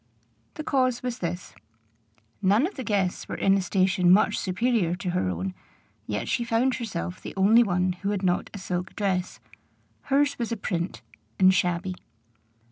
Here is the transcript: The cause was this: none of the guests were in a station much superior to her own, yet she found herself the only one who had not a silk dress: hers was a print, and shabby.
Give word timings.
The 0.55 0.63
cause 0.63 1.03
was 1.03 1.19
this: 1.19 1.53
none 2.41 2.65
of 2.65 2.73
the 2.73 2.83
guests 2.83 3.29
were 3.29 3.35
in 3.35 3.53
a 3.55 3.61
station 3.61 4.09
much 4.11 4.35
superior 4.39 4.95
to 4.95 5.11
her 5.11 5.29
own, 5.29 5.53
yet 6.07 6.27
she 6.27 6.43
found 6.43 6.73
herself 6.77 7.21
the 7.21 7.35
only 7.37 7.61
one 7.61 7.93
who 8.01 8.09
had 8.09 8.23
not 8.23 8.49
a 8.51 8.57
silk 8.57 8.95
dress: 8.95 9.39
hers 10.05 10.39
was 10.39 10.51
a 10.51 10.57
print, 10.57 11.03
and 11.37 11.53
shabby. 11.53 11.93